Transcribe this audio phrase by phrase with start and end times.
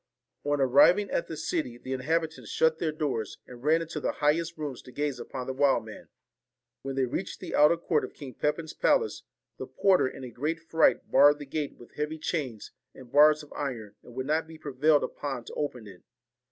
[0.43, 4.57] On arriving at the city, the inhabitants shut their doors, and ran into the highest
[4.57, 6.07] rooms to gaze upon the wild man.
[6.81, 9.21] When they reached the outer court of King Pepin's palace,
[9.59, 13.53] the porter in a great fright barred the gate with heavy chains and bars of
[13.53, 16.01] iron, and would not be prevailed upon to open it.